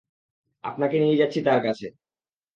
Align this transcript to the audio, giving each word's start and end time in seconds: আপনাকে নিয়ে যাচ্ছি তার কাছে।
আপনাকে 0.63 0.95
নিয়ে 0.99 1.19
যাচ্ছি 1.21 1.39
তার 1.47 1.59
কাছে। 1.65 1.87